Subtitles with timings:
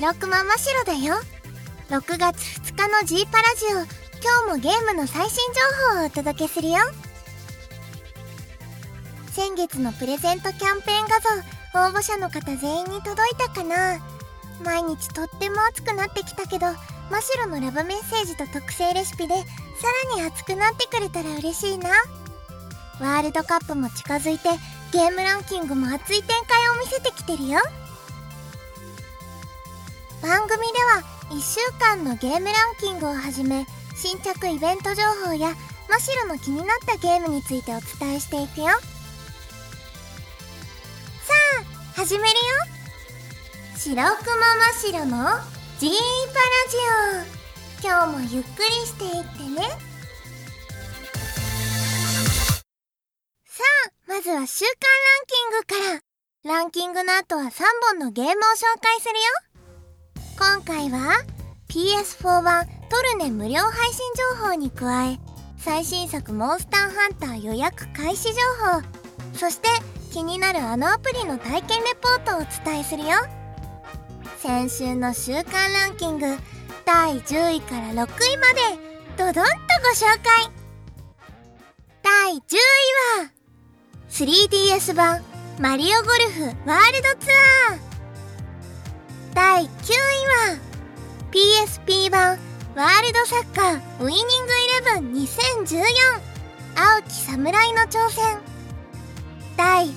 [0.00, 1.16] 白熊真白だよ。
[1.90, 3.68] 6月2日の G パラジオ。
[3.70, 5.60] 今日もゲームの最新情
[5.98, 6.78] 報をお届けするよ。
[9.32, 14.00] 先月のプレゼントキャンペーン画像応募者の方全員に届いたかな？
[14.64, 16.64] 毎日とっても暑くなってきたけど
[17.10, 19.44] 真白のラブメッセージと特製レシピでさ
[20.14, 21.90] らに熱くなってくれたら嬉しいな。
[23.00, 24.48] ワールドカップも近づいて
[24.92, 27.60] ゲームランキングも熱い展開を見せてきてるよ。
[30.22, 33.64] 番組では1週間のゲームランキングをはじめ
[33.96, 35.54] 新着イベント情報や
[35.88, 38.72] 真っ白の気になったゲームについてお伝えしていくよさ
[41.96, 42.34] あ始めるよ
[43.76, 44.04] 白熊
[44.92, 45.16] 真っ白の
[45.78, 46.76] G パラジ
[47.86, 49.62] オ今日もゆっくりしていってね
[53.46, 56.00] さあまずは週間ランキングから。
[56.42, 57.50] ランキングの後は3
[57.90, 58.34] 本のゲームを紹
[58.80, 59.49] 介するよ。
[60.40, 61.22] 今回は
[61.68, 63.98] PS4 版トルネ無料配信
[64.38, 65.18] 情報に加え、
[65.58, 68.80] 最新作モンスターハンター予約開始情報、
[69.34, 69.68] そして
[70.10, 73.10] 気になるあのアプリの体験レポートをお伝えするよ。
[74.38, 76.24] 先週の週間ランキング
[76.86, 78.08] 第10位から6位まで
[79.18, 79.44] ドドンとご
[79.94, 80.50] 紹介
[82.02, 83.30] 第10位は
[84.08, 85.22] 3DS 版
[85.58, 87.30] マリオゴルフワールドツ
[87.70, 87.89] アー
[89.34, 89.68] 第9位
[90.50, 90.58] は
[91.30, 92.38] PSP 版
[92.74, 94.52] ワールドサッカーウイニング
[94.94, 95.82] イレブン2014
[96.76, 98.38] 青き侍の挑戦。
[99.56, 99.92] 第8位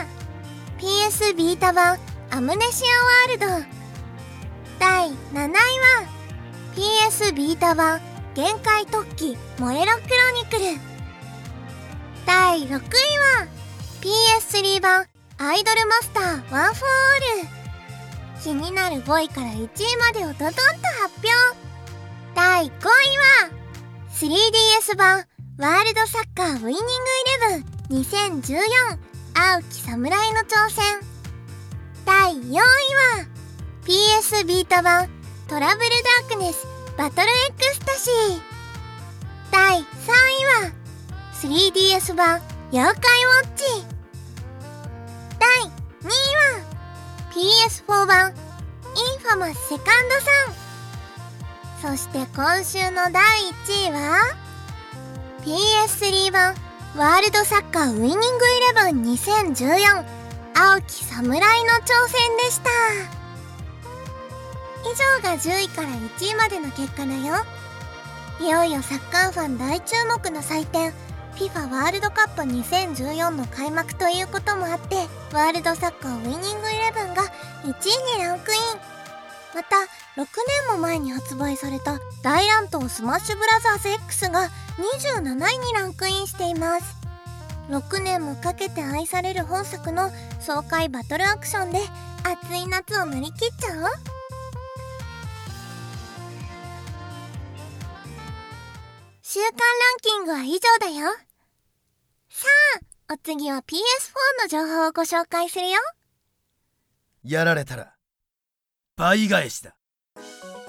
[0.00, 0.06] は
[0.78, 1.98] PS ビータ版
[2.30, 3.76] アムネシアワールド。
[4.78, 5.58] 第7位は
[6.74, 8.00] PS ビータ版
[8.34, 10.06] 限界突起燃えろクロ
[10.38, 10.80] ニクル。
[12.26, 12.80] 第6位は
[14.02, 15.06] PS3 版
[15.38, 17.55] アイドルマスターワンフォーオール。
[18.46, 20.62] 気になる5位から1位までをドドンと発
[21.16, 21.34] 表。
[22.32, 23.50] 第5位は
[24.12, 25.24] 3DS 版
[25.58, 26.80] ワールドサッカーウイニングイ
[27.50, 28.56] レブン2014
[29.34, 31.00] 青き侍の挑戦。
[32.04, 32.62] 第4位は
[33.84, 35.08] PS ビータ版
[35.48, 35.90] トラブル
[36.20, 38.40] ダークネスバトルエクスタシー。
[39.50, 39.86] 第3位
[40.68, 40.72] は
[41.42, 42.40] 3DS 版
[42.70, 43.64] 妖怪ウォッチ。
[45.40, 45.75] 第
[47.36, 50.14] PS4 版インファマスセカンド
[51.84, 51.96] さん。
[51.96, 53.22] そして今週の第
[53.66, 54.34] 1位は
[55.44, 56.54] PS3 版
[56.96, 58.20] ワールドサッカーウイニングイ
[58.88, 60.04] レブン2014
[60.54, 62.70] 青き侍の挑戦でした。
[64.90, 67.44] 以上が10位から1位までの結果だよ。
[68.40, 70.94] いよいよサッカーファン大注目の祭典
[71.36, 74.96] FIFA ワールドカップ2014の開幕ということもあって
[75.34, 77.24] ワールドサッカーウイニングイレブンが
[77.62, 78.60] 1位にランクイン。
[79.54, 79.76] また
[80.20, 80.26] 6
[80.70, 84.48] 年も前に発売された大乱闘スマッシュブラザーズ X が
[85.12, 86.96] 27位にランクインしています。
[87.68, 90.10] 6年もかけて愛される本作の
[90.40, 91.80] 爽快バトルアクションで
[92.24, 93.84] 暑い夏を乗り切っちゃおう。
[99.22, 99.56] 週間ラン
[100.00, 101.25] キングは以上だよ。
[102.38, 102.46] さ
[103.08, 105.78] あ、お次は PS4 の情報をご紹介するよ。
[107.24, 107.94] やられたら、
[108.94, 109.74] 倍返しだ。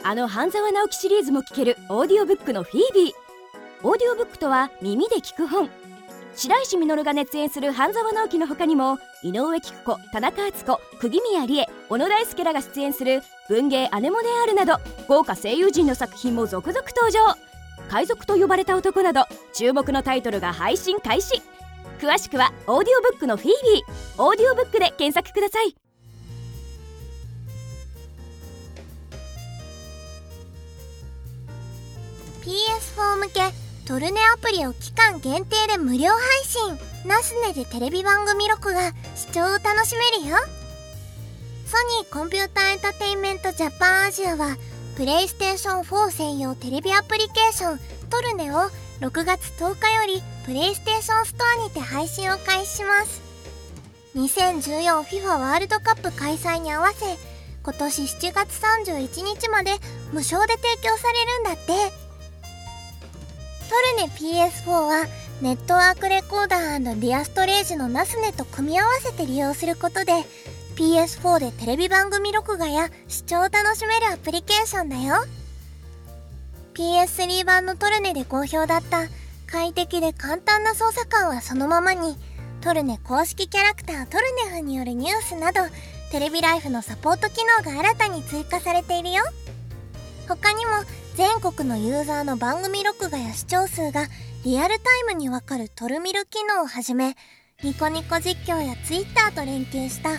[0.01, 3.11] あの半沢直樹シリーズも聞けるオーディオブックの FeBe。
[3.83, 5.69] オーディオブックとは耳で聞く本。
[6.37, 14.77] 白石稔が熱演する半沢直樹の他にも井上貴子田中敦子釘宮理恵小野大輔らが出演する文芸あねもねR など
[15.09, 17.35] 豪華声優陣の作品も続々登場
[17.89, 21.41] 海賊と呼ばれた男など注目のタイトルが配信開始
[21.99, 24.23] 詳しくはオーディオブックの FeBe。
[24.23, 25.75] オーディオブックで検索ください
[32.45, 33.41] 「PS4 向け
[33.87, 36.77] トルネアプリを期間限定で無料配信。
[37.05, 38.91] ナスネでテレビ番組録画。
[39.15, 40.37] 視聴を楽しめるよ。
[41.65, 44.57] ソニーコンピューターエンターテインメントジャパンアジアは
[44.97, 47.79] プレイステーション4専用テレビアプリケーション。
[48.09, 48.69] トルネを
[48.99, 53.21] 6月10日よりプレイステーションストアにて配信を開始します。
[54.15, 57.05] 2014FIFA ワールドカップ開催に合わせ
[57.63, 59.71] 今年7月31日まで
[60.13, 61.91] 無償で提供されるんだって。
[63.67, 65.05] トルネ PS4 は
[65.41, 70.13] ネットワークレコーダーディアストレージのナスネと組み合わせて利用することで
[70.77, 75.15] PS4 でテレビ番組録画や視聴を楽しめるアプリケーションだよ。
[76.73, 79.07] PS3 版のトルネで好評だった
[79.47, 82.17] 快適で簡単な操作感はそのままに
[82.61, 85.61] トルネ公式キャラクタートルネフによるニュースなど
[86.11, 89.23] テレビライフのサポート機能が新たに追加されているよ。
[90.27, 90.71] 他にも
[91.15, 94.07] 全国のユーザーの番組録画や視聴数が
[94.43, 97.15] リアルタイムにわかるトルミル機能をはじめ
[97.63, 100.09] ニコニコ実況やツイッターと連携した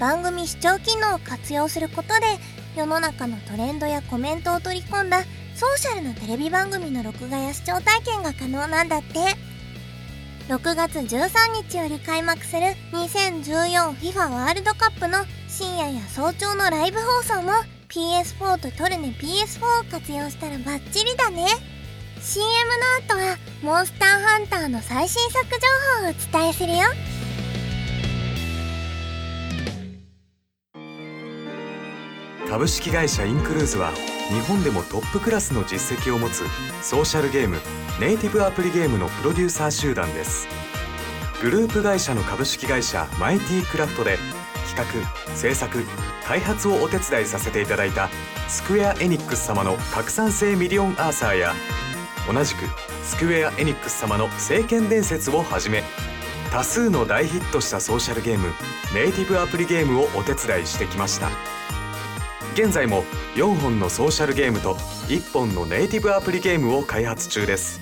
[0.00, 2.14] 番組視聴機能を活用することで
[2.76, 5.22] 世の中のトレンドやコメントを取り込んだ
[5.58, 9.18] ソーシャルのテレビ番組の録画や視聴体験が可能なんだって。
[10.46, 12.60] 6月13日より開幕する
[12.92, 15.18] 2014FIFA ワールドカップの
[15.48, 17.50] 深夜や早朝のライブ放送も
[17.88, 21.48] PS4 とトルネ PS4 を活用したらバッチリだね。
[22.20, 22.46] CM
[23.10, 25.56] の後はモンスターハンターの最新作情
[26.02, 26.84] 報をお伝えするよ。
[32.48, 33.92] 株式会社インクルーズは
[34.28, 36.44] 日本でもトップクラスの実績を持つ
[36.82, 37.56] ソーシャルゲーム
[37.98, 40.46] ネイティブアプリゲームのプロデューサー集団です。
[41.40, 44.18] グループ会社の株式会社マイティクラフトで
[44.68, 45.84] 企画制作
[46.24, 48.10] 開発をお手伝いさせていただいた
[48.48, 51.54] スクエア・エニックス様の拡散性ミリオンアーサーや
[52.30, 52.64] 同じく
[53.04, 55.84] スクエア・エニックス様の聖剣伝説をはじめ
[56.50, 58.52] 多数の大ヒットしたソーシャルゲーム
[58.92, 61.57] ネイティブアプリゲームをお手伝いしてきました。
[62.60, 63.04] 現在も
[63.36, 64.74] 4本のソーシャルゲームと
[65.06, 67.80] 1本のネイティブアプリゲームを開発中です。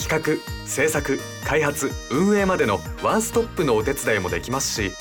[0.00, 4.92] 企画制作開発運営までのワンストップのお手伝いもできますし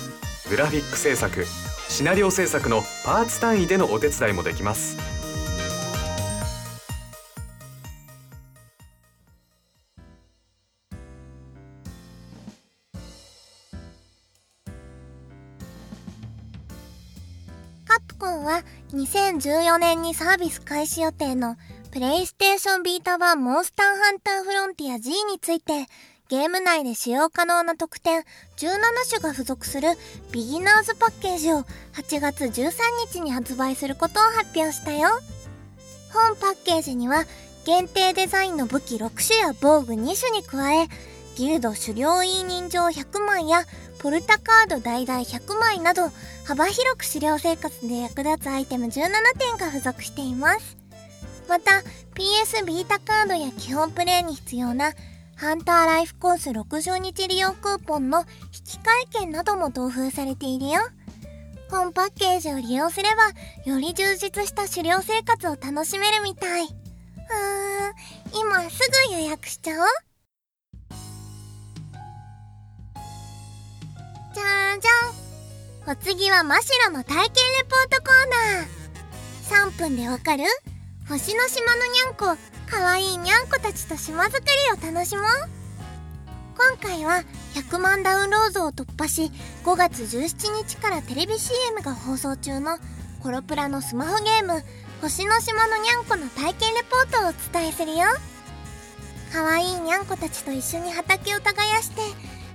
[0.49, 1.45] グラフィック制作
[1.87, 5.12] シナリオ制作のパーツ単位でのお手伝いもできます。
[18.23, 21.57] カプコンは2014年にサービス開始予定の
[21.91, 25.87] プレイステーションビータ版モンスターハンターフロンティア G について
[26.29, 28.21] ゲーム内で使用可能な特典
[28.55, 28.79] 17
[29.09, 29.89] 種が付属する
[30.31, 31.63] ビギナーズパッケージを
[31.95, 32.71] 8月13
[33.11, 35.09] 日に発売することを発表したよ。
[36.13, 37.25] 本パッケージには
[37.65, 40.87] 限定デザインの武器6種や防具2種に加え
[41.35, 43.63] ギルド狩猟委任状100枚や
[43.99, 46.11] ポルタカード代々100枚など
[46.45, 48.91] 幅広く狩猟生活で役立つアイテム17
[49.37, 50.77] 点が付属しています。
[51.47, 51.83] また
[52.15, 54.93] PS ビータカードや基本プレイに必要な
[55.35, 60.81] ハンターライフコース60日利用クーポンの引換券なども同封されているよ。
[61.69, 66.65] 本パッケージを利用すればより充実した狩猟生活を楽しめるみたい。
[66.65, 66.71] うーん
[68.39, 70.12] 今すぐ予約しちゃおう。
[75.93, 77.29] お次はマシロの体験レ
[77.65, 78.27] ポートコー
[79.53, 79.69] ナー。
[79.69, 80.43] 3分でわかる？
[81.07, 82.35] 星の島のにゃんこ
[82.67, 85.25] かわいいにゃんこたちと島作りを楽しもう。
[86.57, 87.21] 今回は
[87.53, 89.31] 100万ダウンロードを突破し
[89.63, 92.79] 5月17日からテレビ CM が放送中の
[93.21, 94.63] コロプラのスマホゲーム
[94.99, 98.07] 星の島のにゃんこの体験レポートをお伝えするよ。
[99.31, 101.53] かわいいにゃんこたちと一緒に畑を耕
[101.83, 102.01] して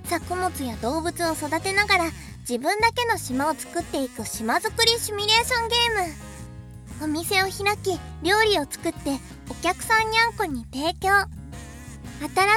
[0.09, 2.03] 作物や動物を育てながら
[2.49, 7.05] 自分だけの島を作っていく島作りシミュレーションゲーム。
[7.05, 9.19] お店を開き料理を作って
[9.51, 11.09] お客さんにゃんこに提供。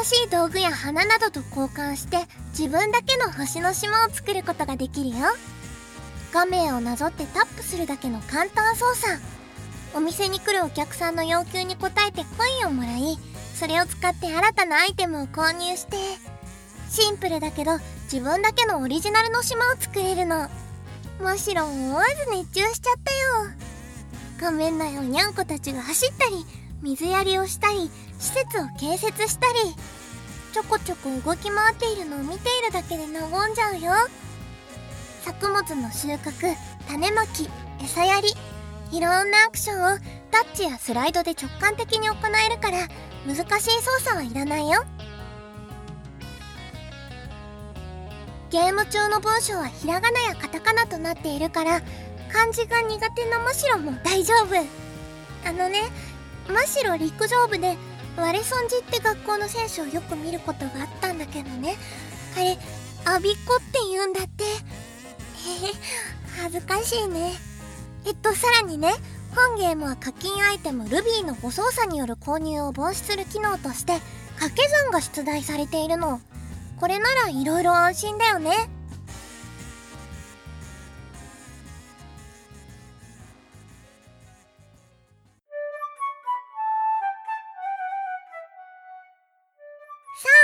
[0.02, 2.16] 新しい道具や花などと交換して
[2.58, 5.26] 自分だけの星の島を作ることができるよ。
[6.32, 9.20] 画面をなぞってタップするだけの簡単操作。
[9.94, 13.18] お店に来るお客さんの要求に応えてコインをもらい
[13.54, 15.98] それを使って新たなアイテムを購入して。
[16.88, 17.72] シンプルだけど
[18.12, 20.50] 自分だけのオリジナルの島を作れるの。
[21.18, 23.56] むしろ思わず熱中しちゃったよ。
[24.38, 26.44] 画面内をにゃんこたちが走ったり
[26.82, 29.74] 水やりをしたり施設を建設したり。
[30.52, 33.92] ちょこちょこ動き回っているのを見ているだけで和んじゃうよ。
[35.22, 36.54] 作物の収穫
[36.88, 37.48] 種まき
[37.82, 38.28] 餌やり
[38.90, 39.98] いろんなアクションを
[40.30, 42.88] タッチやスライドで直感的に行えるから
[43.26, 44.84] 難しい操作はいらないよ。
[48.52, 51.80] ゲーム中の文章はひらがなやカタカナとなっているから
[52.30, 54.54] 漢字が苦手なマシロも大丈夫。
[55.48, 55.84] あのね
[56.48, 57.78] マシロ陸上部で
[58.14, 61.76] ワレソンジって学校の選手をよく見ることがあったんだけどね。
[62.36, 62.58] あれ
[63.06, 64.44] アビコって言うんだって。
[64.44, 64.52] へへ
[66.42, 67.32] 恥ずかしいね。
[68.04, 68.92] えっとさらにね
[69.34, 73.94] 本ゲームは課金アイテムルビーの誤操作による購入を防止する機能として
[74.38, 76.20] 掛け算が出題されているの。
[76.82, 78.50] これなら色々安心だよね。
[78.50, 78.66] さ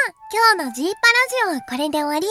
[0.06, 0.12] あ
[0.54, 2.28] 今日の G パラジオはこれで終わり。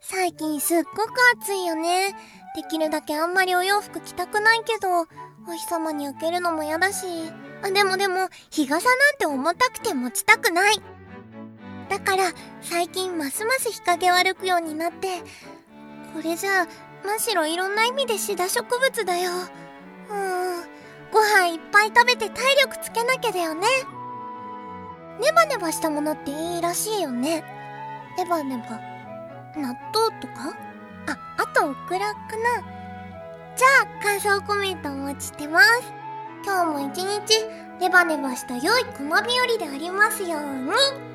[0.00, 1.10] 最近すっごく
[1.42, 2.16] 暑いよね。
[2.56, 5.00] できるだけあんまりお洋服着たくないけど
[5.46, 7.04] お日様に焼けるのも嫌だし。
[7.62, 10.80] あでもでも日傘なんて重たくて持ちたくない。
[11.92, 12.32] だから
[12.62, 15.18] 最近ますます日陰を歩くようになって
[16.14, 16.66] これじゃあ
[17.04, 19.30] むしろいろんな意味でシダ植物だよ。
[19.30, 19.48] うん。
[21.12, 23.66] ご飯いっぱい食べて体力つけなきゃだよね。
[25.20, 27.44] ネバネバしたものっていいらしいよね。
[28.16, 28.80] ネバネバ。
[29.60, 30.54] 納豆とか？
[31.08, 32.62] ああとオクラかな。
[33.54, 35.66] じゃあ感想コメントお待ちしてます。
[36.42, 37.44] 今日も一日
[37.80, 41.11] ネバネバした良い熊日和でありますように。